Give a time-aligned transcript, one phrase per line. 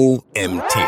[0.00, 0.78] OMT.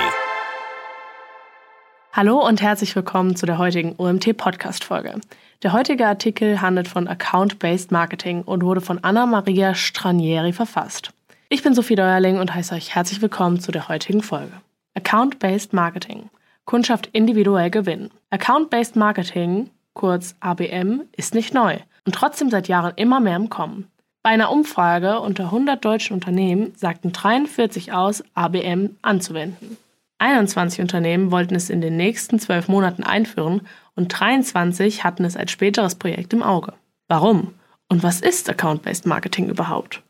[2.14, 5.20] Hallo und herzlich willkommen zu der heutigen OMT-Podcast-Folge.
[5.62, 11.10] Der heutige Artikel handelt von Account-Based Marketing und wurde von Anna-Maria Stranieri verfasst.
[11.50, 14.54] Ich bin Sophie Deuerling und heiße euch herzlich willkommen zu der heutigen Folge.
[14.94, 16.30] Account-Based Marketing.
[16.64, 18.12] Kundschaft individuell gewinnen.
[18.30, 21.76] Account-Based Marketing, kurz ABM, ist nicht neu
[22.06, 23.91] und trotzdem seit Jahren immer mehr im Kommen.
[24.22, 29.76] Bei einer Umfrage unter 100 deutschen Unternehmen sagten 43 aus, ABM anzuwenden.
[30.18, 33.62] 21 Unternehmen wollten es in den nächsten zwölf Monaten einführen
[33.96, 36.74] und 23 hatten es als späteres Projekt im Auge.
[37.08, 37.54] Warum?
[37.88, 40.02] Und was ist Account-Based Marketing überhaupt?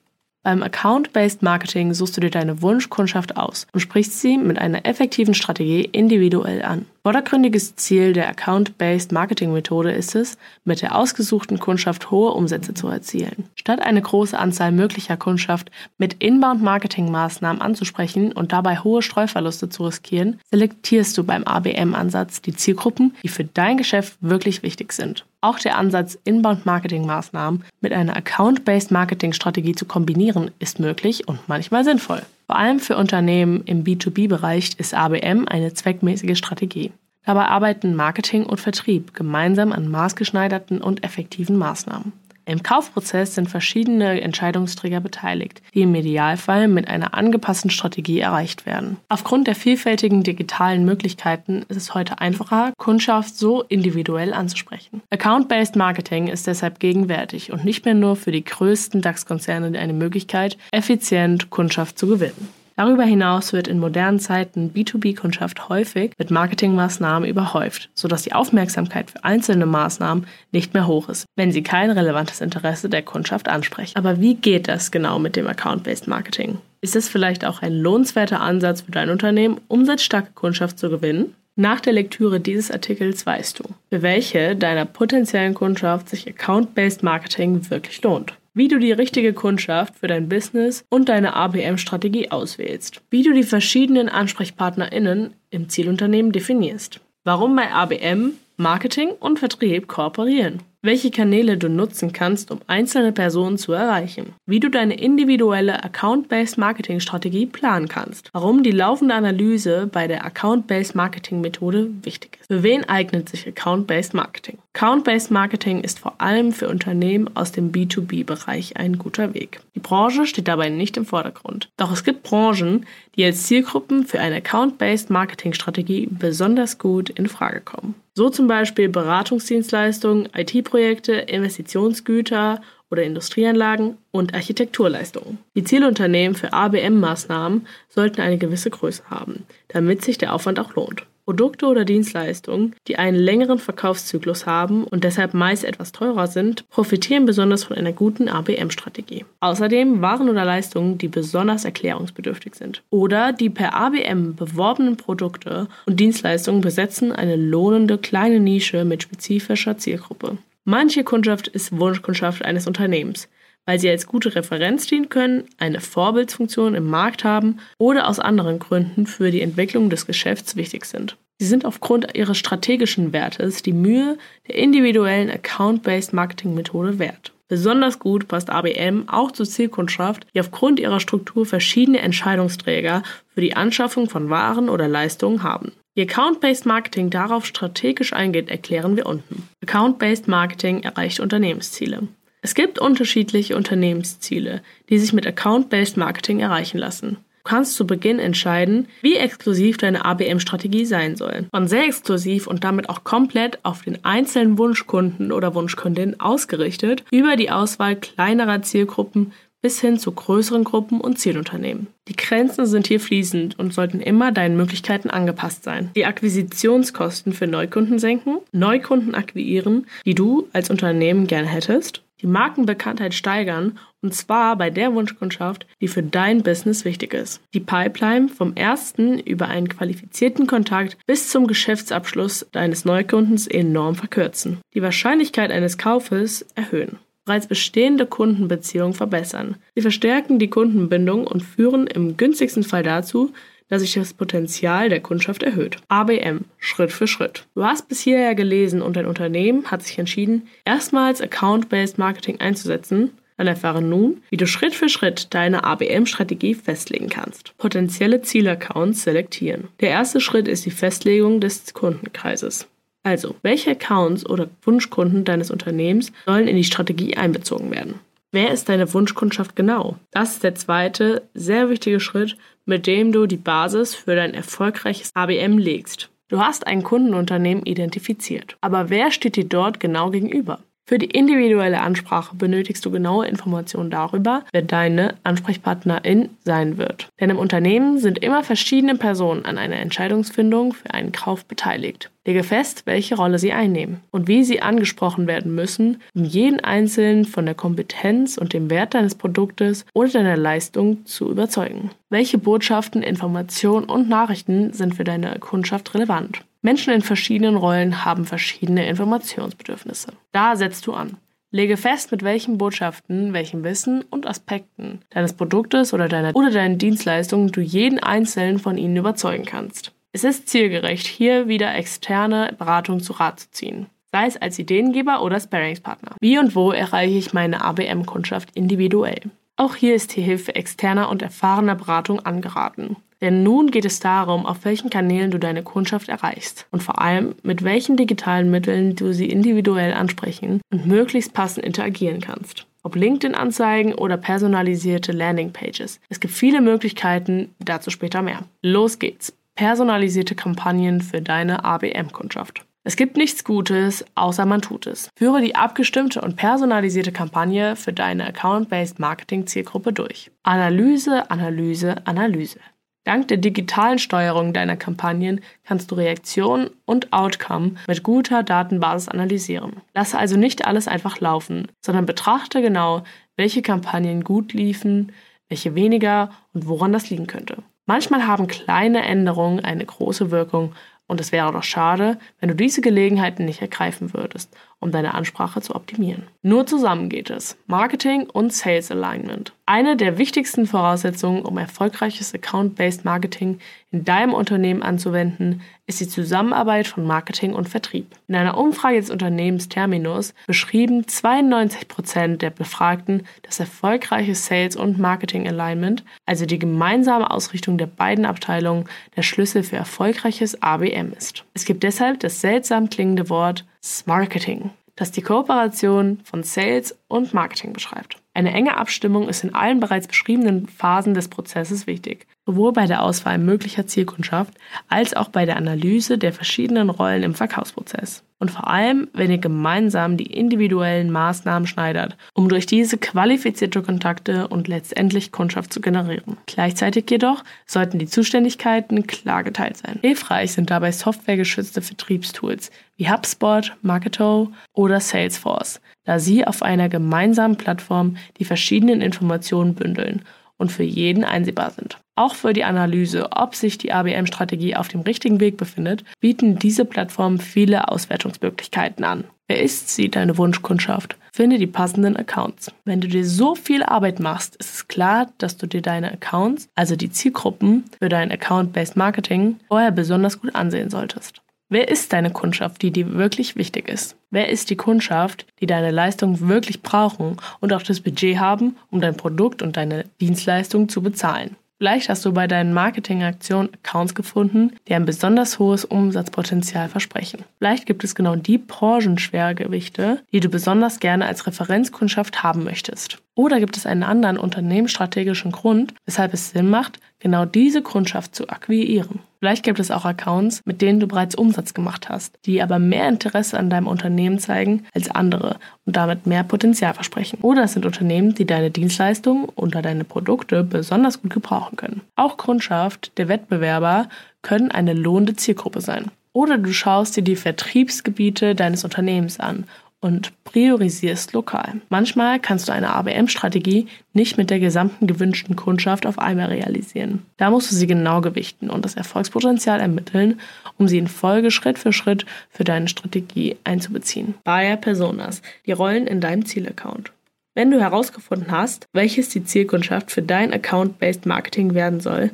[0.43, 5.33] Beim Account-Based Marketing suchst du dir deine Wunschkundschaft aus und sprichst sie mit einer effektiven
[5.33, 6.85] Strategie individuell an.
[7.05, 12.87] Vordergründiges Ziel der Account-Based Marketing Methode ist es, mit der ausgesuchten Kundschaft hohe Umsätze zu
[12.87, 13.49] erzielen.
[13.57, 20.39] Statt eine große Anzahl möglicher Kundschaft mit Inbound-Marketing-Maßnahmen anzusprechen und dabei hohe Streuverluste zu riskieren,
[20.53, 25.27] selektierst du beim ABM-Ansatz die Zielgruppen, die für dein Geschäft wirklich wichtig sind.
[25.41, 32.23] Auch der Ansatz, Inbound-Marketing-Maßnahmen mit einer Account-Based Marketing-Strategie zu kombinieren, ist möglich und manchmal sinnvoll.
[32.53, 36.93] Vor allem für Unternehmen im B2B-Bereich ist ABM eine zweckmäßige Strategie.
[37.25, 42.13] Dabei arbeiten Marketing und Vertrieb gemeinsam an maßgeschneiderten und effektiven Maßnahmen.
[42.45, 48.97] Im Kaufprozess sind verschiedene Entscheidungsträger beteiligt, die im Idealfall mit einer angepassten Strategie erreicht werden.
[49.09, 55.03] Aufgrund der vielfältigen digitalen Möglichkeiten ist es heute einfacher, Kundschaft so individuell anzusprechen.
[55.11, 60.59] Account-Based Marketing ist deshalb gegenwärtig und nicht mehr nur für die größten DAX-Konzerne eine Möglichkeit,
[60.73, 62.62] effizient Kundschaft zu gewinnen.
[62.77, 69.25] Darüber hinaus wird in modernen Zeiten B2B-Kundschaft häufig mit Marketingmaßnahmen überhäuft, sodass die Aufmerksamkeit für
[69.25, 73.97] einzelne Maßnahmen nicht mehr hoch ist, wenn sie kein relevantes Interesse der Kundschaft ansprechen.
[73.97, 76.59] Aber wie geht das genau mit dem Account-Based Marketing?
[76.81, 81.35] Ist es vielleicht auch ein lohnenswerter Ansatz für dein Unternehmen, umsatzstarke Kundschaft zu gewinnen?
[81.55, 87.71] Nach der Lektüre dieses Artikels weißt du, für welche deiner potenziellen Kundschaft sich Account-Based Marketing
[87.71, 93.23] wirklich lohnt wie du die richtige Kundschaft für dein Business und deine ABM-Strategie auswählst, wie
[93.23, 101.13] du die verschiedenen AnsprechpartnerInnen im Zielunternehmen definierst, warum bei ABM Marketing und Vertrieb kooperieren, welche
[101.13, 107.47] Kanäle du nutzen kannst, um einzelne Personen zu erreichen, wie du deine individuelle Account-Based Marketing-Strategie
[107.47, 112.49] planen kannst, warum die laufende Analyse bei der Account-Based Marketing-Methode wichtig ist.
[112.49, 114.59] Für wen eignet sich Account-Based Marketing?
[114.75, 119.61] Account-Based Marketing ist vor allem für Unternehmen aus dem B2B-Bereich ein guter Weg.
[119.77, 121.69] Die Branche steht dabei nicht im Vordergrund.
[121.77, 127.61] Doch es gibt Branchen, die als Zielgruppen für eine Account-Based Marketing-Strategie besonders gut in Frage
[127.61, 127.95] kommen.
[128.15, 135.39] So zum Beispiel Beratungsdienstleistungen, IT-Projekte, Investitionsgüter oder Industrieanlagen und Architekturleistungen.
[135.55, 141.07] Die Zielunternehmen für ABM-Maßnahmen sollten eine gewisse Größe haben, damit sich der Aufwand auch lohnt.
[141.25, 147.27] Produkte oder Dienstleistungen, die einen längeren Verkaufszyklus haben und deshalb meist etwas teurer sind, profitieren
[147.27, 149.25] besonders von einer guten ABM-Strategie.
[149.41, 152.83] Außerdem Waren oder Leistungen, die besonders erklärungsbedürftig sind.
[152.91, 159.79] Oder die per ABM beworbenen Produkte und Dienstleistungen besetzen eine lohnende kleine Nische mit spezifischer
[159.79, 160.39] Zielgruppe.
[160.65, 163.29] Manche Kundschaft ist Wunschkundschaft eines Unternehmens
[163.67, 168.59] weil sie als gute Referenz dienen können, eine Vorbildsfunktion im Markt haben oder aus anderen
[168.59, 171.17] Gründen für die Entwicklung des Geschäfts wichtig sind.
[171.39, 177.33] Sie sind aufgrund ihres strategischen Wertes die Mühe der individuellen Account-Based Marketing-Methode wert.
[177.49, 183.03] Besonders gut passt ABM auch zur Zielkundschaft, die aufgrund ihrer Struktur verschiedene Entscheidungsträger
[183.35, 185.73] für die Anschaffung von Waren oder Leistungen haben.
[185.95, 189.49] Wie Account-Based Marketing darauf strategisch eingeht, erklären wir unten.
[189.63, 192.09] Account-Based Marketing erreicht Unternehmensziele.
[192.45, 197.19] Es gibt unterschiedliche Unternehmensziele, die sich mit Account-Based Marketing erreichen lassen.
[197.45, 201.47] Du kannst zu Beginn entscheiden, wie exklusiv deine ABM-Strategie sein soll.
[201.51, 207.37] Von sehr exklusiv und damit auch komplett auf den einzelnen Wunschkunden oder Wunschkundin ausgerichtet, über
[207.37, 211.87] die Auswahl kleinerer Zielgruppen bis hin zu größeren Gruppen und Zielunternehmen.
[212.09, 215.91] Die Grenzen sind hier fließend und sollten immer deinen Möglichkeiten angepasst sein.
[215.95, 223.15] Die Akquisitionskosten für Neukunden senken, Neukunden akquirieren, die du als Unternehmen gerne hättest die Markenbekanntheit
[223.15, 227.41] steigern und zwar bei der Wunschkundschaft, die für dein Business wichtig ist.
[227.55, 234.59] Die Pipeline vom ersten über einen qualifizierten Kontakt bis zum Geschäftsabschluss deines Neukundens enorm verkürzen.
[234.75, 236.99] Die Wahrscheinlichkeit eines Kaufes erhöhen.
[237.25, 239.57] Bereits bestehende Kundenbeziehungen verbessern.
[239.77, 243.33] Sie verstärken die Kundenbindung und führen im günstigsten Fall dazu,
[243.73, 245.79] dass sich das Potenzial der Kundschaft erhöht.
[245.89, 247.47] ABM, Schritt für Schritt.
[247.55, 253.13] Du hast bis hierher gelesen und dein Unternehmen hat sich entschieden, erstmals Account-Based Marketing einzusetzen,
[253.39, 257.57] Dann erfahre nun, wie du Schritt für Schritt deine ABM-Strategie festlegen kannst.
[257.57, 259.69] Potenzielle Zielaccounts selektieren.
[259.81, 262.69] Der erste Schritt ist die Festlegung des Kundenkreises.
[263.03, 268.01] Also, welche Accounts oder Wunschkunden deines Unternehmens sollen in die Strategie einbezogen werden?
[268.35, 269.97] Wer ist deine Wunschkundschaft genau?
[270.11, 275.11] Das ist der zweite sehr wichtige Schritt, mit dem du die Basis für dein erfolgreiches
[275.15, 276.09] ABM legst.
[276.29, 278.57] Du hast ein Kundenunternehmen identifiziert.
[278.63, 280.61] Aber wer steht dir dort genau gegenüber?
[280.85, 287.09] Für die individuelle Ansprache benötigst du genaue Informationen darüber, wer deine Ansprechpartnerin sein wird.
[287.21, 292.11] Denn im Unternehmen sind immer verschiedene Personen an einer Entscheidungsfindung für einen Kauf beteiligt.
[292.27, 297.25] Lege fest, welche Rolle sie einnehmen und wie sie angesprochen werden müssen, um jeden Einzelnen
[297.25, 301.91] von der Kompetenz und dem Wert deines Produktes oder deiner Leistung zu überzeugen.
[302.11, 306.45] Welche Botschaften, Informationen und Nachrichten sind für deine Kundschaft relevant?
[306.63, 310.13] Menschen in verschiedenen Rollen haben verschiedene Informationsbedürfnisse.
[310.31, 311.17] Da setzt du an.
[311.51, 316.77] Lege fest, mit welchen Botschaften, welchem Wissen und Aspekten deines Produktes oder deiner oder deiner
[316.77, 319.93] Dienstleistung du jeden einzelnen von ihnen überzeugen kannst.
[320.13, 325.23] Es ist zielgerecht, hier wieder externe Beratung zu Rat zu ziehen, sei es als Ideengeber
[325.23, 326.17] oder Sparringspartner.
[326.21, 329.23] Wie und wo erreiche ich meine ABM-Kundschaft individuell?
[329.57, 332.97] Auch hier ist die Hilfe externer und erfahrener Beratung angeraten.
[333.21, 337.37] Denn nun geht es darum, auf welchen Kanälen du deine Kundschaft erreichst und vor allem,
[337.45, 342.67] mit welchen digitalen Mitteln du sie individuell ansprechen und möglichst passend interagieren kannst.
[342.83, 346.01] Ob LinkedIn-Anzeigen oder personalisierte Landingpages.
[346.09, 348.41] Es gibt viele Möglichkeiten, dazu später mehr.
[348.61, 349.33] Los geht's!
[349.55, 352.65] Personalisierte Kampagnen für deine ABM-Kundschaft.
[352.85, 355.09] Es gibt nichts Gutes, außer man tut es.
[355.17, 360.33] Führe die abgestimmte und personalisierte Kampagne für deine Account-Based Marketing-Zielgruppe durch.
[360.43, 362.59] Analyse, Analyse, Analyse.
[363.05, 369.81] Dank der digitalen Steuerung deiner Kampagnen kannst du Reaktion und Outcome mit guter Datenbasis analysieren.
[369.95, 373.05] Lasse also nicht alles einfach laufen, sondern betrachte genau,
[373.37, 375.13] welche Kampagnen gut liefen,
[375.49, 377.59] welche weniger und woran das liegen könnte.
[377.87, 380.73] Manchmal haben kleine Änderungen eine große Wirkung
[381.13, 385.61] und es wäre doch schade, wenn du diese Gelegenheiten nicht ergreifen würdest, um deine Ansprache
[385.61, 386.25] zu optimieren.
[386.43, 387.57] Nur zusammen geht es.
[387.67, 389.53] Marketing und Sales Alignment.
[389.65, 393.61] Eine der wichtigsten Voraussetzungen, um erfolgreiches Account-Based Marketing
[393.93, 398.07] in deinem Unternehmen anzuwenden, ist die Zusammenarbeit von Marketing und Vertrieb.
[398.27, 404.99] In einer Umfrage des Unternehmens Terminus beschrieben 92 Prozent der Befragten, dass erfolgreiches Sales und
[404.99, 408.87] Marketing Alignment, also die gemeinsame Ausrichtung der beiden Abteilungen,
[409.17, 411.45] der Schlüssel für erfolgreiches ABM ist.
[411.55, 417.73] Es gibt deshalb das seltsam klingende Wort Smarketing, das die Kooperation von Sales und Marketing
[417.73, 418.17] beschreibt.
[418.35, 423.03] Eine enge Abstimmung ist in allen bereits beschriebenen Phasen des Prozesses wichtig, sowohl bei der
[423.03, 424.55] Auswahl möglicher Zielkundschaft
[424.89, 428.25] als auch bei der Analyse der verschiedenen Rollen im Verkaufsprozess.
[428.39, 434.49] Und vor allem, wenn ihr gemeinsam die individuellen Maßnahmen schneidert, um durch diese qualifizierte Kontakte
[434.49, 436.37] und letztendlich Kundschaft zu generieren.
[436.47, 440.01] Gleichzeitig jedoch sollten die Zuständigkeiten klar geteilt sein.
[440.01, 447.57] Hilfreich sind dabei softwaregeschützte Vertriebstools wie HubSpot, Marketo oder Salesforce, da sie auf einer gemeinsamen
[447.57, 450.23] Plattform die verschiedenen Informationen bündeln
[450.57, 452.02] und für jeden einsehbar sind.
[452.15, 456.85] Auch für die Analyse, ob sich die ABM-Strategie auf dem richtigen Weg befindet, bieten diese
[456.85, 459.25] Plattformen viele Auswertungsmöglichkeiten an.
[459.49, 461.17] Wer ist sie, deine Wunschkundschaft?
[461.33, 462.71] Finde die passenden Accounts.
[462.85, 466.69] Wenn du dir so viel Arbeit machst, ist es klar, dass du dir deine Accounts,
[466.75, 471.41] also die Zielgruppen für dein Account-Based Marketing, vorher besonders gut ansehen solltest.
[471.71, 474.17] Wer ist deine Kundschaft, die dir wirklich wichtig ist?
[474.31, 479.01] Wer ist die Kundschaft, die deine Leistung wirklich brauchen und auch das Budget haben, um
[479.01, 481.57] dein Produkt und deine Dienstleistung zu bezahlen?
[481.83, 487.45] Vielleicht hast du bei deinen Marketingaktionen Accounts gefunden, die ein besonders hohes Umsatzpotenzial versprechen.
[487.59, 493.19] Vielleicht gibt es genau die Branchenschwergewichte, die du besonders gerne als Referenzkundschaft haben möchtest.
[493.35, 498.49] Oder gibt es einen anderen unternehmensstrategischen Grund, weshalb es Sinn macht, genau diese Kundschaft zu
[498.49, 499.21] akquirieren?
[499.39, 503.09] Vielleicht gibt es auch Accounts, mit denen du bereits Umsatz gemacht hast, die aber mehr
[503.09, 507.39] Interesse an deinem Unternehmen zeigen als andere und damit mehr Potenzial versprechen.
[507.43, 512.03] Oder es sind Unternehmen, die deine Dienstleistungen oder deine Produkte besonders gut gebrauchen können.
[512.15, 514.09] Auch Kundschaft der Wettbewerber
[514.43, 516.11] können eine lohnende Zielgruppe sein.
[516.35, 519.65] Oder du schaust dir die Vertriebsgebiete deines Unternehmens an
[520.03, 521.81] und priorisierst lokal.
[521.89, 527.23] Manchmal kannst du eine ABM-Strategie nicht mit der gesamten gewünschten Kundschaft auf einmal realisieren.
[527.39, 530.41] Da musst du sie genau gewichten und das Erfolgspotenzial ermitteln,
[530.77, 534.35] um sie in Folge Schritt für Schritt für deine Strategie einzubeziehen.
[534.45, 537.13] Buyer Personas, die Rollen in deinem Zielaccount.
[537.55, 542.31] Wenn du herausgefunden hast, welches die Zielkundschaft für dein Account-Based Marketing werden soll,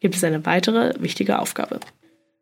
[0.00, 1.80] gibt es eine weitere wichtige Aufgabe.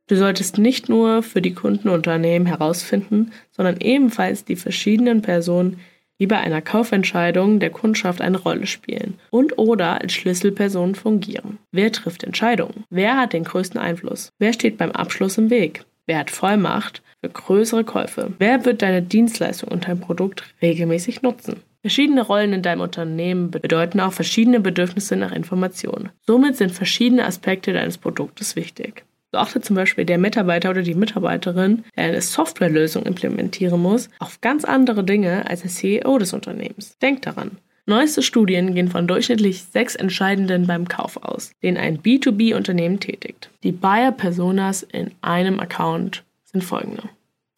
[0.07, 5.81] Du solltest nicht nur für die Kundenunternehmen herausfinden, sondern ebenfalls die verschiedenen Personen,
[6.21, 11.59] die bei einer Kaufentscheidung der Kundschaft eine Rolle spielen und oder als Schlüsselpersonen fungieren.
[11.73, 12.85] Wer trifft Entscheidungen?
[12.91, 14.31] Wer hat den größten Einfluss?
[14.39, 15.85] Wer steht beim Abschluss im Weg?
[16.07, 18.33] Wer hat Vollmacht für größere Käufe?
[18.39, 21.63] Wer wird deine Dienstleistung und dein Produkt regelmäßig nutzen?
[21.81, 26.11] Verschiedene Rollen in deinem Unternehmen bedeuten auch verschiedene Bedürfnisse nach Informationen.
[26.27, 29.05] Somit sind verschiedene Aspekte deines Produktes wichtig.
[29.35, 34.65] Achtet zum Beispiel der Mitarbeiter oder die Mitarbeiterin, der eine Softwarelösung implementieren muss, auf ganz
[34.65, 36.97] andere Dinge als der CEO des Unternehmens.
[36.99, 37.53] Denkt daran.
[37.87, 43.51] Neueste Studien gehen von durchschnittlich sechs Entscheidenden beim Kauf aus, den ein B2B-Unternehmen tätigt.
[43.63, 47.03] Die Buyer-Personas in einem Account sind folgende.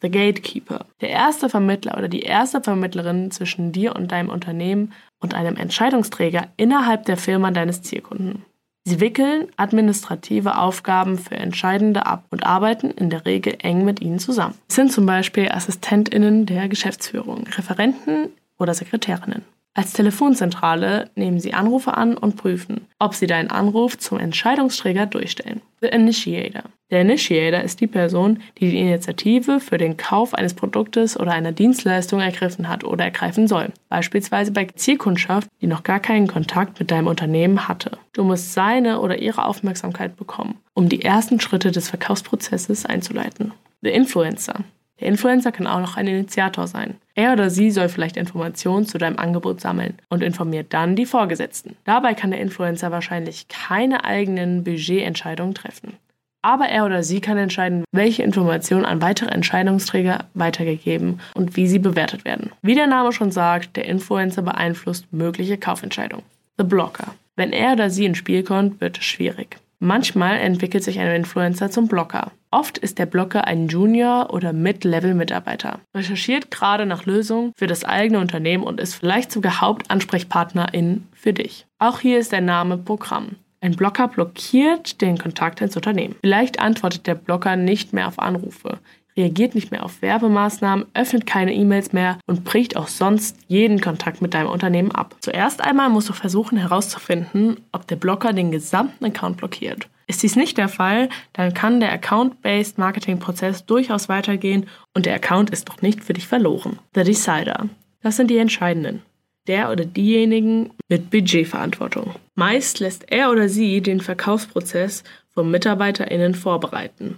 [0.01, 0.85] The Gatekeeper.
[1.01, 6.49] Der erste Vermittler oder die erste Vermittlerin zwischen dir und deinem Unternehmen und einem Entscheidungsträger
[6.57, 8.43] innerhalb der Firma deines Zielkunden.
[8.87, 14.17] Sie wickeln administrative Aufgaben für Entscheidende ab und arbeiten in der Regel eng mit ihnen
[14.17, 14.53] zusammen.
[14.69, 19.43] Es sind zum Beispiel AssistentInnen der Geschäftsführung, Referenten oder Sekretärinnen.
[19.77, 25.61] Als Telefonzentrale nehmen Sie Anrufe an und prüfen, ob Sie deinen Anruf zum Entscheidungsträger durchstellen.
[25.81, 26.63] The Initiator.
[26.89, 31.51] Der Initiator ist die Person, die die Initiative für den Kauf eines Produktes oder einer
[31.51, 33.71] Dienstleistung ergriffen hat oder ergreifen soll.
[33.87, 37.99] Beispielsweise bei Zielkundschaft, die noch gar keinen Kontakt mit deinem Unternehmen hatte.
[38.13, 43.53] Du musst seine oder ihre Aufmerksamkeit bekommen, um die ersten Schritte des Verkaufsprozesses einzuleiten.
[43.83, 44.55] The Influencer.
[44.99, 46.95] Der Influencer kann auch noch ein Initiator sein.
[47.15, 51.75] Er oder sie soll vielleicht Informationen zu deinem Angebot sammeln und informiert dann die Vorgesetzten.
[51.83, 55.93] Dabei kann der Influencer wahrscheinlich keine eigenen Budgetentscheidungen treffen.
[56.41, 61.79] Aber er oder sie kann entscheiden, welche Informationen an weitere Entscheidungsträger weitergegeben und wie sie
[61.79, 62.51] bewertet werden.
[62.61, 66.23] Wie der Name schon sagt, der Influencer beeinflusst mögliche Kaufentscheidungen.
[66.57, 67.15] The Blocker.
[67.35, 69.57] Wenn er oder sie ins Spiel kommt, wird es schwierig.
[69.79, 72.31] Manchmal entwickelt sich ein Influencer zum Blocker.
[72.57, 78.19] Oft ist der Blocker ein Junior- oder Mid-Level-Mitarbeiter, recherchiert gerade nach Lösungen für das eigene
[78.19, 81.67] Unternehmen und ist vielleicht sogar Hauptansprechpartnerin für dich.
[81.77, 83.35] Auch hier ist der Name Programm.
[83.61, 86.15] Ein Blocker blockiert den Kontakt ins Unternehmen.
[86.21, 88.79] Vielleicht antwortet der Blocker nicht mehr auf Anrufe,
[89.15, 94.23] reagiert nicht mehr auf Werbemaßnahmen, öffnet keine E-Mails mehr und bricht auch sonst jeden Kontakt
[94.23, 95.15] mit deinem Unternehmen ab.
[95.19, 99.89] Zuerst einmal musst du versuchen herauszufinden, ob der Blocker den gesamten Account blockiert.
[100.07, 105.49] Ist dies nicht der Fall, dann kann der Account-Based Marketing-Prozess durchaus weitergehen und der Account
[105.49, 106.79] ist noch nicht für dich verloren.
[106.95, 107.67] The Decider.
[108.01, 109.01] Das sind die Entscheidenden.
[109.47, 112.15] Der oder diejenigen mit Budgetverantwortung.
[112.35, 117.17] Meist lässt er oder sie den Verkaufsprozess von MitarbeiterInnen vorbereiten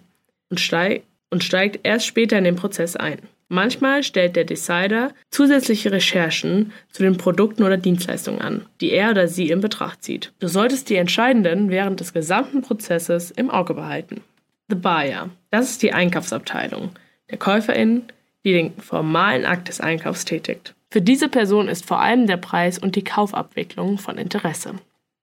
[0.49, 3.19] und steigt und steigt erst später in den Prozess ein.
[3.49, 9.27] Manchmal stellt der Decider zusätzliche Recherchen zu den Produkten oder Dienstleistungen an, die er oder
[9.27, 10.31] sie in Betracht zieht.
[10.39, 14.21] Du solltest die Entscheidenden während des gesamten Prozesses im Auge behalten.
[14.69, 15.31] The Buyer.
[15.49, 16.91] Das ist die Einkaufsabteilung
[17.31, 18.03] der Käuferin,
[18.43, 20.75] die den formalen Akt des Einkaufs tätigt.
[20.91, 24.75] Für diese Person ist vor allem der Preis und die Kaufabwicklung von Interesse.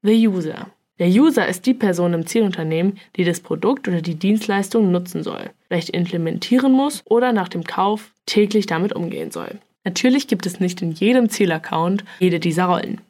[0.02, 0.70] The User.
[0.98, 5.50] Der User ist die Person im Zielunternehmen, die das Produkt oder die Dienstleistung nutzen soll,
[5.68, 9.58] vielleicht implementieren muss oder nach dem Kauf täglich damit umgehen soll.
[9.84, 13.00] Natürlich gibt es nicht in jedem Zielaccount jede dieser Rollen.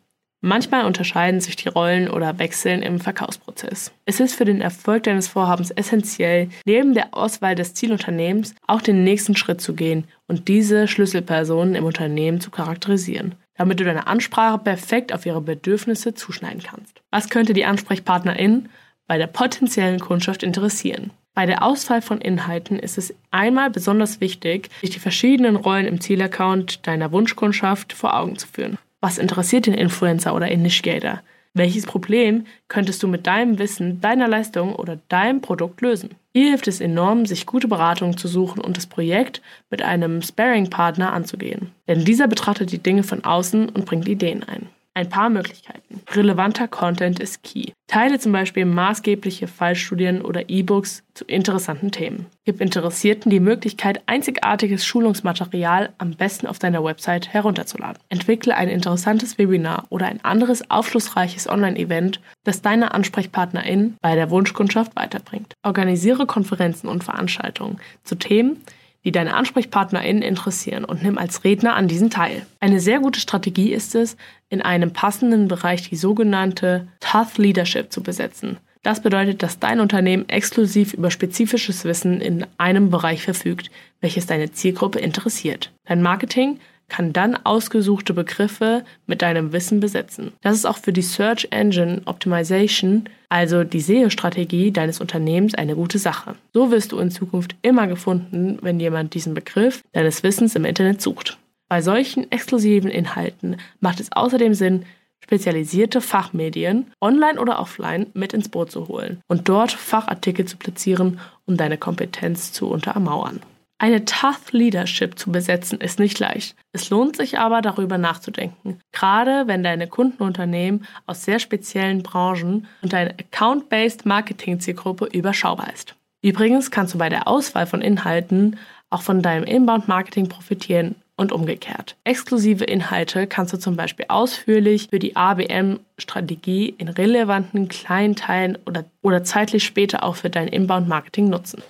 [0.43, 3.93] Manchmal unterscheiden sich die Rollen oder wechseln im Verkaufsprozess.
[4.05, 9.03] Es ist für den Erfolg deines Vorhabens essentiell, neben der Auswahl des Zielunternehmens auch den
[9.03, 14.59] nächsten Schritt zu gehen und diese Schlüsselpersonen im Unternehmen zu charakterisieren damit du deine Ansprache
[14.59, 17.01] perfekt auf ihre Bedürfnisse zuschneiden kannst.
[17.11, 18.69] Was könnte die Ansprechpartnerin
[19.07, 21.11] bei der potenziellen Kundschaft interessieren?
[21.35, 26.01] Bei der Auswahl von Inhalten ist es einmal besonders wichtig, sich die verschiedenen Rollen im
[26.01, 28.79] Zielaccount deiner Wunschkundschaft vor Augen zu führen.
[29.03, 31.21] Was interessiert den Influencer oder Initiator?
[31.53, 36.11] Welches Problem könntest du mit deinem Wissen, deiner Leistung oder deinem Produkt lösen?
[36.37, 39.41] Hier hilft es enorm, sich gute Beratung zu suchen und das Projekt
[39.71, 41.71] mit einem Sparing-Partner anzugehen.
[41.89, 44.69] Denn dieser betrachtet die Dinge von außen und bringt Ideen ein.
[44.97, 46.01] Ein paar Möglichkeiten.
[46.15, 47.73] Relevanter Content ist key.
[47.87, 52.25] Teile zum Beispiel maßgebliche Fallstudien oder E-Books zu interessanten Themen.
[52.47, 58.03] Gib Interessierten die Möglichkeit, einzigartiges Schulungsmaterial am besten auf deiner Website herunterzuladen.
[58.09, 64.97] Entwickle ein interessantes Webinar oder ein anderes aufschlussreiches Online-Event, das deine AnsprechpartnerInnen bei der Wunschkundschaft
[64.97, 65.53] weiterbringt.
[65.63, 68.63] Organisiere Konferenzen und Veranstaltungen zu Themen,
[69.07, 72.45] die deine AnsprechpartnerInnen interessieren und nimm als Redner an diesen teil.
[72.59, 74.17] Eine sehr gute Strategie ist es,
[74.49, 78.59] in einem passenden Bereich die sogenannte Tough Leadership zu besetzen.
[78.83, 83.71] Das bedeutet, dass dein Unternehmen exklusiv über spezifisches Wissen in einem Bereich verfügt,
[84.01, 85.73] welches deine Zielgruppe interessiert.
[85.85, 90.33] Dein Marketing kann dann ausgesuchte Begriffe mit deinem Wissen besetzen.
[90.43, 95.99] Das ist auch für die Search Engine Optimization, also die SEO-Strategie deines Unternehmens, eine gute
[95.99, 96.37] Sache.
[96.53, 101.03] So wirst du in Zukunft immer gefunden, wenn jemand diesen Begriff deines Wissens im Internet
[101.03, 101.39] sucht.
[101.69, 104.85] Bei solchen exklusiven Inhalten macht es außerdem Sinn,
[105.19, 111.19] spezialisierte Fachmedien, online oder offline, mit ins Boot zu holen und dort Fachartikel zu platzieren,
[111.47, 113.41] um deine Kompetenz zu untermauern.
[113.79, 116.57] Eine Tough Leadership zu besetzen ist nicht leicht.
[116.73, 118.81] Es lohnt sich aber, darüber nachzudenken.
[118.93, 125.95] Gerade wenn deine Kundenunternehmen aus sehr speziellen Branchen und deine Account-Based Marketing-Zielgruppe überschaubar ist.
[126.23, 131.97] Übrigens kannst du bei der Auswahl von Inhalten auch von deinem Inbound-Marketing profitieren und umgekehrt.
[132.05, 138.85] Exklusive Inhalte kannst du zum Beispiel ausführlich für die ABM-Strategie in relevanten kleinen Teilen oder,
[139.03, 141.63] oder zeitlich später auch für dein Inbound-Marketing nutzen.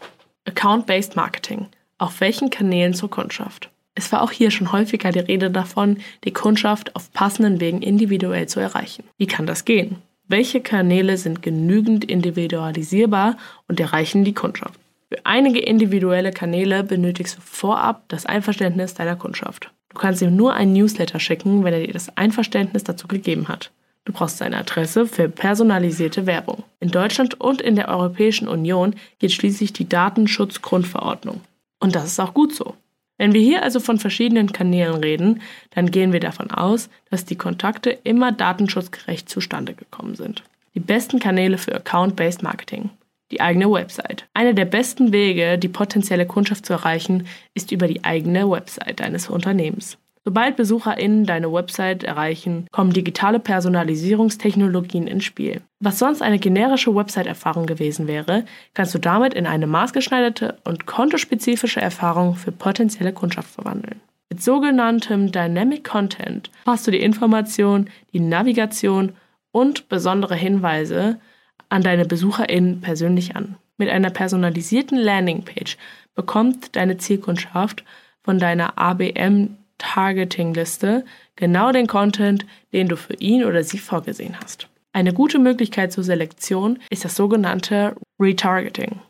[0.44, 1.66] Account-Based Marketing.
[1.99, 3.71] Auf welchen Kanälen zur Kundschaft?
[3.95, 8.47] Es war auch hier schon häufiger die Rede davon, die Kundschaft auf passenden Wegen individuell
[8.47, 9.05] zu erreichen.
[9.17, 10.03] Wie kann das gehen?
[10.29, 14.79] Welche Kanäle sind genügend individualisierbar und erreichen die Kundschaft?
[15.09, 19.71] Für einige individuelle Kanäle benötigst du vorab das Einverständnis deiner Kundschaft.
[19.88, 23.71] Du kannst ihm nur einen Newsletter schicken, wenn er dir das Einverständnis dazu gegeben hat.
[24.05, 26.65] Du brauchst seine Adresse für personalisierte Werbung.
[26.81, 31.41] In Deutschland und in der Europäischen Union gilt schließlich die Datenschutzgrundverordnung.
[31.78, 32.75] Und das ist auch gut so.
[33.18, 35.40] Wenn wir hier also von verschiedenen Kanälen reden,
[35.71, 40.42] dann gehen wir davon aus, dass die Kontakte immer datenschutzgerecht zustande gekommen sind.
[40.75, 42.90] Die besten Kanäle für Account-Based Marketing.
[43.30, 44.26] Die eigene Website.
[44.35, 49.30] Einer der besten Wege, die potenzielle Kundschaft zu erreichen, ist über die eigene Website deines
[49.30, 49.99] Unternehmens.
[50.28, 55.61] Sobald BesucherInnen deine Website erreichen, kommen digitale Personalisierungstechnologien ins Spiel.
[55.78, 61.80] Was sonst eine generische Website-Erfahrung gewesen wäre, kannst du damit in eine maßgeschneiderte und kontospezifische
[61.80, 64.00] Erfahrung für potenzielle Kundschaft verwandeln.
[64.28, 69.12] Mit sogenanntem Dynamic Content passt du die Information, die Navigation
[69.52, 71.21] und besondere Hinweise
[71.68, 73.54] an deine BesucherInnen persönlich an.
[73.76, 75.76] Mit einer personalisierten Landingpage
[76.16, 77.85] bekommt deine Zielkundschaft
[78.25, 81.04] von deiner ABM Targeting-Liste
[81.37, 84.68] genau den Content, den du für ihn oder sie vorgesehen hast.
[84.92, 89.00] Eine gute Möglichkeit zur Selektion ist das sogenannte Retargeting.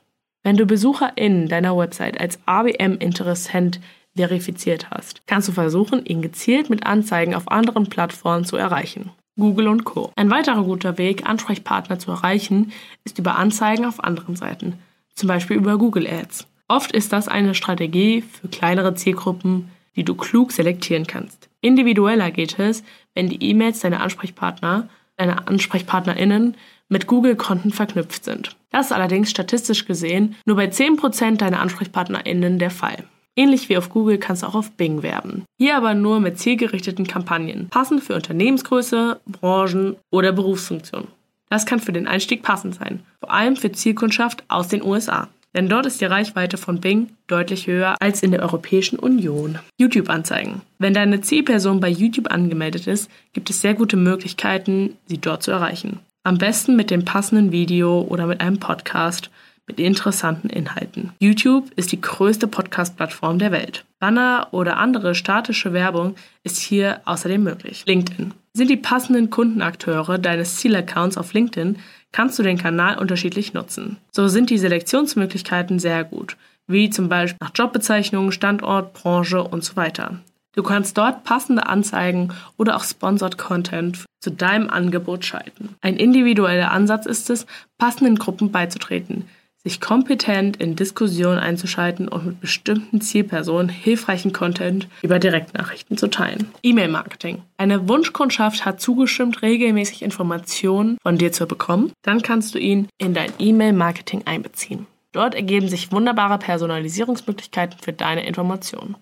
[0.42, 3.80] Wenn du BesucherInnen deiner Website als ABM-Interessent
[4.16, 9.10] verifiziert hast, kannst du versuchen, ihn gezielt mit Anzeigen auf anderen Plattformen zu erreichen.
[9.38, 10.10] Google und Co.
[10.16, 12.72] Ein weiterer guter Weg, Ansprechpartner zu erreichen,
[13.04, 14.78] ist über Anzeigen auf anderen Seiten,
[15.14, 16.46] zum Beispiel über Google Ads.
[16.68, 21.48] Oft ist das eine Strategie für kleinere Zielgruppen die du klug selektieren kannst.
[21.60, 26.56] Individueller geht es, wenn die E-Mails deiner Ansprechpartner, deiner AnsprechpartnerInnen
[26.88, 28.56] mit Google-Konten verknüpft sind.
[28.70, 33.04] Das ist allerdings statistisch gesehen nur bei 10% deiner AnsprechpartnerInnen der Fall.
[33.34, 35.44] Ähnlich wie auf Google kannst du auch auf Bing werben.
[35.58, 41.08] Hier aber nur mit zielgerichteten Kampagnen, passend für Unternehmensgröße, Branchen oder Berufsfunktionen.
[41.50, 45.68] Das kann für den Einstieg passend sein, vor allem für Zielkundschaft aus den USA denn
[45.68, 49.58] dort ist die Reichweite von Bing deutlich höher als in der Europäischen Union.
[49.78, 50.62] YouTube-Anzeigen.
[50.78, 55.50] Wenn deine Zielperson bei YouTube angemeldet ist, gibt es sehr gute Möglichkeiten, sie dort zu
[55.50, 56.00] erreichen.
[56.24, 59.30] Am besten mit dem passenden Video oder mit einem Podcast
[59.66, 61.12] mit interessanten Inhalten.
[61.18, 63.84] YouTube ist die größte Podcast-Plattform der Welt.
[63.98, 67.84] Banner oder andere statische Werbung ist hier außerdem möglich.
[67.86, 68.32] LinkedIn.
[68.52, 71.78] Sind die passenden Kundenakteure deines Zielaccounts auf LinkedIn,
[72.12, 73.98] kannst du den Kanal unterschiedlich nutzen.
[74.12, 79.76] So sind die Selektionsmöglichkeiten sehr gut, wie zum Beispiel nach Jobbezeichnungen, Standort, Branche und so
[79.76, 80.20] weiter.
[80.54, 85.76] Du kannst dort passende Anzeigen oder auch Sponsored Content zu deinem Angebot schalten.
[85.82, 89.28] Ein individueller Ansatz ist es, passenden Gruppen beizutreten,
[89.66, 96.52] sich kompetent in Diskussionen einzuschalten und mit bestimmten Zielpersonen hilfreichen Content über Direktnachrichten zu teilen.
[96.62, 97.42] E-Mail-Marketing.
[97.56, 101.90] Eine Wunschkundschaft hat zugestimmt, regelmäßig Informationen von dir zu bekommen.
[102.02, 104.86] Dann kannst du ihn in dein E-Mail-Marketing einbeziehen.
[105.10, 108.94] Dort ergeben sich wunderbare Personalisierungsmöglichkeiten für deine Informationen.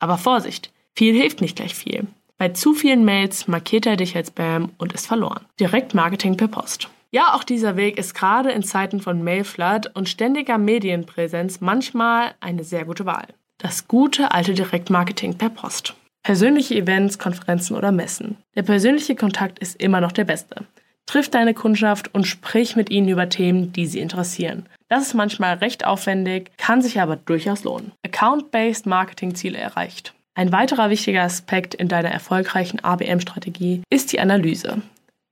[0.00, 2.06] Aber Vorsicht, viel hilft nicht gleich viel.
[2.36, 5.46] Bei zu vielen Mails markiert er dich als Spam und ist verloren.
[5.58, 6.90] Direktmarketing per Post.
[7.12, 12.62] Ja, auch dieser Weg ist gerade in Zeiten von Mailflood und ständiger Medienpräsenz manchmal eine
[12.62, 13.26] sehr gute Wahl.
[13.58, 15.94] Das gute alte Direktmarketing per Post.
[16.22, 18.36] Persönliche Events, Konferenzen oder Messen.
[18.54, 20.64] Der persönliche Kontakt ist immer noch der beste.
[21.06, 24.66] Triff deine Kundschaft und sprich mit ihnen über Themen, die sie interessieren.
[24.88, 27.90] Das ist manchmal recht aufwendig, kann sich aber durchaus lohnen.
[28.04, 30.14] Account-based Marketing-Ziele erreicht.
[30.34, 34.82] Ein weiterer wichtiger Aspekt in deiner erfolgreichen ABM-Strategie ist die Analyse.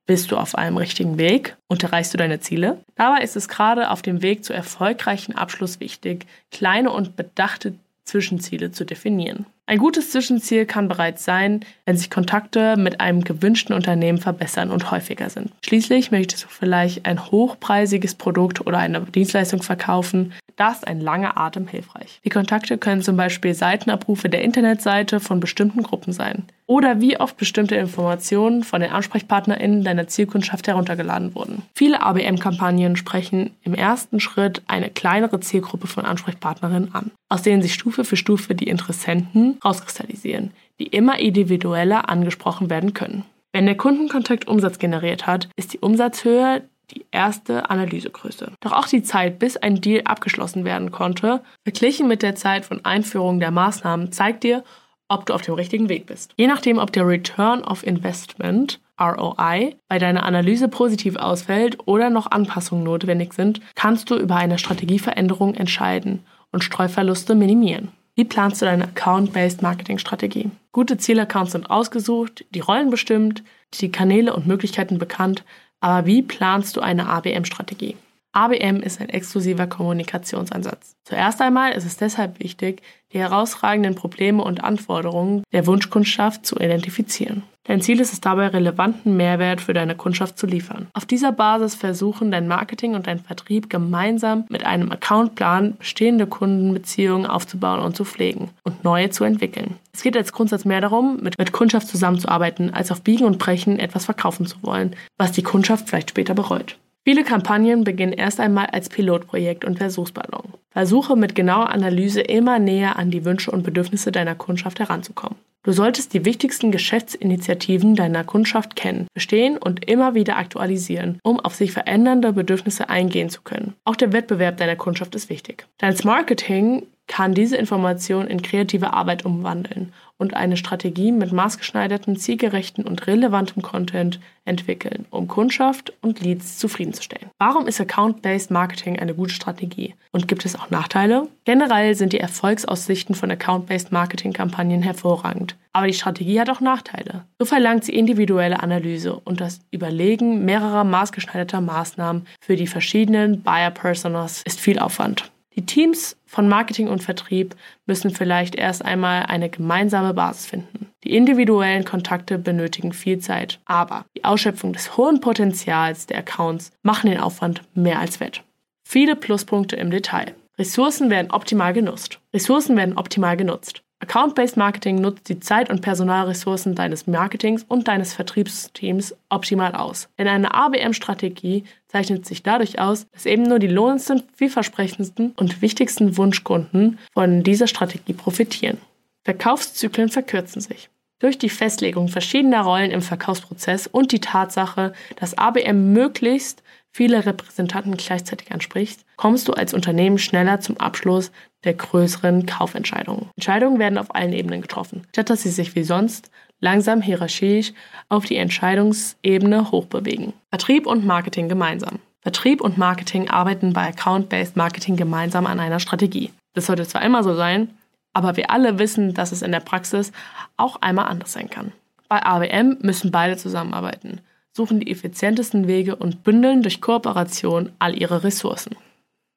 [0.09, 2.83] Bist du auf einem richtigen Weg und erreichst du deine Ziele?
[2.95, 8.73] Dabei ist es gerade auf dem Weg zu erfolgreichen Abschluss wichtig, kleine und bedachte Zwischenziele
[8.73, 9.45] zu definieren.
[9.69, 14.91] Ein gutes Zwischenziel kann bereits sein, wenn sich Kontakte mit einem gewünschten Unternehmen verbessern und
[14.91, 15.53] häufiger sind.
[15.63, 21.37] Schließlich möchtest du vielleicht ein hochpreisiges Produkt oder eine Dienstleistung verkaufen, da ist ein langer
[21.39, 22.21] Atem hilfreich.
[22.25, 26.47] Die Kontakte können zum Beispiel Seitenabrufe der Internetseite von bestimmten Gruppen sein.
[26.67, 31.63] Oder wie oft bestimmte Informationen von den AnsprechpartnerInnen deiner Zielkundschaft heruntergeladen wurden.
[31.75, 37.73] Viele ABM-Kampagnen sprechen im ersten Schritt eine kleinere Zielgruppe von Ansprechpartnerinnen an, aus denen sich
[37.73, 43.25] Stufe für Stufe die Interessenten rauskristallisieren, die immer individueller angesprochen werden können.
[43.53, 48.53] Wenn der Kundenkontakt Umsatz generiert hat, ist die Umsatzhöhe die erste Analysegröße.
[48.61, 52.85] Doch auch die Zeit, bis ein Deal abgeschlossen werden konnte, verglichen mit der Zeit von
[52.85, 54.65] Einführung der Maßnahmen, zeigt dir,
[55.09, 56.33] ob du auf dem richtigen Weg bist.
[56.37, 62.31] Je nachdem, ob der Return of Investment ROI bei deiner Analyse positiv ausfällt oder noch
[62.31, 67.89] Anpassungen notwendig sind, kannst du über eine Strategieveränderung entscheiden und Streuverluste minimieren.
[68.19, 70.51] Wie planst du deine Account-Based Marketing-Strategie?
[70.73, 75.45] Gute Zielaccounts sind ausgesucht, die Rollen bestimmt, die Kanäle und Möglichkeiten bekannt,
[75.79, 77.95] aber wie planst du eine ABM-Strategie?
[78.33, 80.97] ABM ist ein exklusiver Kommunikationsansatz.
[81.05, 87.45] Zuerst einmal ist es deshalb wichtig, die herausragenden Probleme und Anforderungen der Wunschkundschaft zu identifizieren.
[87.69, 90.87] Dein Ziel ist es dabei, relevanten Mehrwert für deine Kundschaft zu liefern.
[90.95, 97.27] Auf dieser Basis versuchen dein Marketing und dein Vertrieb gemeinsam mit einem Accountplan bestehende Kundenbeziehungen
[97.27, 99.77] aufzubauen und zu pflegen und neue zu entwickeln.
[99.93, 103.79] Es geht als Grundsatz mehr darum, mit, mit Kundschaft zusammenzuarbeiten, als auf Biegen und Brechen
[103.79, 106.79] etwas verkaufen zu wollen, was die Kundschaft vielleicht später bereut.
[107.09, 110.53] Viele Kampagnen beginnen erst einmal als Pilotprojekt und Versuchsballon.
[110.69, 115.39] Versuche mit genauer Analyse immer näher an die Wünsche und Bedürfnisse deiner Kundschaft heranzukommen.
[115.63, 121.55] Du solltest die wichtigsten Geschäftsinitiativen deiner Kundschaft kennen, verstehen und immer wieder aktualisieren, um auf
[121.55, 123.73] sich verändernde Bedürfnisse eingehen zu können.
[123.87, 125.67] Auch der Wettbewerb deiner Kundschaft ist wichtig.
[125.79, 132.85] Dein Marketing kann diese Information in kreative Arbeit umwandeln und eine Strategie mit maßgeschneiderten, zielgerechten
[132.85, 137.31] und relevantem Content entwickeln, um Kundschaft und Leads zufriedenzustellen.
[137.39, 139.95] Warum ist Account-Based Marketing eine gute Strategie?
[140.11, 141.29] Und gibt es auch Nachteile?
[141.45, 145.57] Generell sind die Erfolgsaussichten von Account-Based Marketing-Kampagnen hervorragend.
[145.73, 147.25] Aber die Strategie hat auch Nachteile.
[147.39, 154.43] So verlangt sie individuelle Analyse und das Überlegen mehrerer maßgeschneiderter Maßnahmen für die verschiedenen Buyer-Personas
[154.45, 155.31] ist viel Aufwand.
[155.55, 160.91] Die Teams von Marketing und Vertrieb müssen vielleicht erst einmal eine gemeinsame Basis finden.
[161.03, 167.11] Die individuellen Kontakte benötigen viel Zeit, aber die Ausschöpfung des hohen Potenzials der Accounts machen
[167.11, 168.43] den Aufwand mehr als wett.
[168.85, 170.35] Viele Pluspunkte im Detail.
[170.59, 172.21] Ressourcen werden optimal genutzt.
[172.35, 173.83] Ressourcen werden optimal genutzt.
[174.01, 180.09] Account-Based Marketing nutzt die Zeit- und Personalressourcen deines Marketings und deines Vertriebsteams optimal aus.
[180.19, 186.17] Denn eine ABM-Strategie zeichnet sich dadurch aus, dass eben nur die lohnendsten, vielversprechendsten und wichtigsten
[186.17, 188.79] Wunschkunden von dieser Strategie profitieren.
[189.25, 190.91] Verkaufszyklen verkürzen sich.
[191.19, 197.97] Durch die Festlegung verschiedener Rollen im Verkaufsprozess und die Tatsache, dass ABM möglichst viele Repräsentanten
[197.97, 201.31] gleichzeitig anspricht, kommst du als Unternehmen schneller zum Abschluss
[201.65, 203.31] der größeren Kaufentscheidungen.
[203.37, 207.73] Entscheidungen werden auf allen Ebenen getroffen, statt dass sie sich wie sonst langsam hierarchisch
[208.09, 210.33] auf die Entscheidungsebene hochbewegen.
[210.51, 211.99] Vertrieb und Marketing gemeinsam.
[212.21, 216.33] Vertrieb und Marketing arbeiten bei Account-Based Marketing gemeinsam an einer Strategie.
[216.55, 217.71] Das sollte zwar immer so sein,
[218.13, 220.13] aber wir alle wissen, dass es in der Praxis
[220.57, 221.73] auch einmal anders sein kann.
[222.09, 224.21] Bei ABM müssen beide zusammenarbeiten,
[224.59, 228.75] suchen die effizientesten Wege und bündeln durch Kooperation all ihre Ressourcen.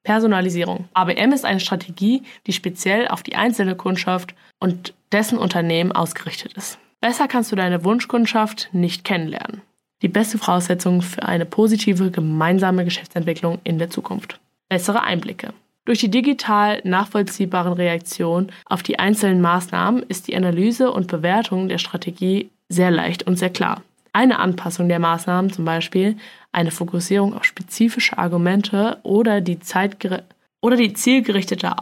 [0.03, 0.89] Personalisierung.
[0.95, 6.79] ABM ist eine Strategie, die speziell auf die einzelne Kundschaft und dessen Unternehmen ausgerichtet ist.
[7.01, 9.61] Besser kannst du deine Wunschkundschaft nicht kennenlernen.
[10.01, 14.39] Die beste Voraussetzung für eine positive gemeinsame Geschäftsentwicklung in der Zukunft.
[14.69, 15.53] Bessere Einblicke.
[15.85, 21.77] Durch die digital nachvollziehbaren Reaktionen auf die einzelnen Maßnahmen ist die Analyse und Bewertung der
[21.77, 23.83] Strategie sehr leicht und sehr klar.
[24.13, 26.17] Eine Anpassung der Maßnahmen, zum Beispiel
[26.51, 29.57] eine Fokussierung auf spezifische Argumente oder die,
[30.61, 31.75] oder die zielgerichtete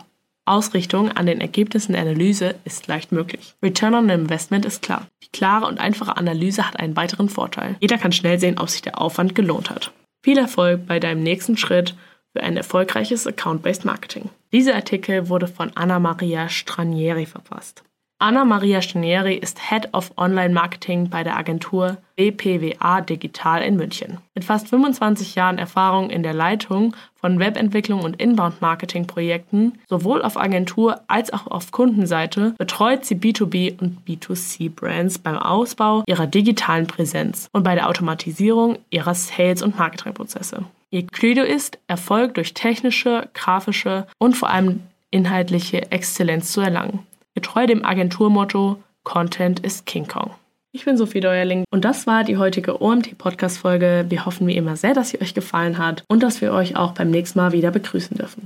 [0.46, 3.54] Ausrichtung an den Ergebnissen der Analyse ist leicht möglich.
[3.62, 5.08] Return on Investment ist klar.
[5.24, 7.76] Die klare und einfache Analyse hat einen weiteren Vorteil.
[7.80, 9.92] Jeder kann schnell sehen, ob sich der Aufwand gelohnt hat.
[10.24, 11.96] Viel Erfolg bei deinem nächsten Schritt
[12.34, 14.30] für ein erfolgreiches Account-Based Marketing.
[14.52, 17.84] Dieser Artikel wurde von Anna Maria Stranieri verfasst.
[18.22, 24.18] Anna Maria Stanieri ist Head of Online Marketing bei der Agentur BPWA Digital in München.
[24.36, 31.00] Mit fast 25 Jahren Erfahrung in der Leitung von Webentwicklung und Inbound-Marketing-Projekten, sowohl auf Agentur-
[31.08, 37.64] als auch auf Kundenseite, betreut sie B2B und B2C-Brands beim Ausbau ihrer digitalen Präsenz und
[37.64, 40.66] bei der Automatisierung ihrer Sales- und Marketingprozesse.
[40.90, 47.00] Ihr Credo ist, Erfolg durch technische, grafische und vor allem inhaltliche Exzellenz zu erlangen
[47.40, 50.32] getreu dem Agenturmotto Content ist King Kong.
[50.74, 54.08] Ich bin Sophie Deuerling und das war die heutige OMT-Podcast-Folge.
[54.10, 56.92] Wir hoffen wie immer sehr, dass sie euch gefallen hat und dass wir euch auch
[56.92, 58.38] beim nächsten Mal wieder begrüßen dürfen.